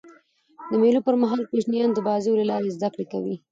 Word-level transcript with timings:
د 0.69 0.71
مېلو 0.81 0.99
پر 1.07 1.15
مهال 1.21 1.41
کوچنيان 1.51 1.89
د 1.93 1.99
بازيو 2.07 2.39
له 2.39 2.45
لاري 2.51 2.69
زدهکړه 2.75 3.05
کوي. 3.13 3.35